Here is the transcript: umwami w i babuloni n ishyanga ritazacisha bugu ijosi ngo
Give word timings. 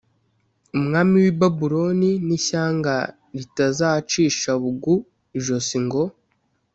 umwami 0.77 1.15
w 1.23 1.25
i 1.31 1.33
babuloni 1.39 2.11
n 2.27 2.29
ishyanga 2.37 2.95
ritazacisha 3.37 4.49
bugu 4.61 4.95
ijosi 5.37 5.77
ngo 5.85 6.03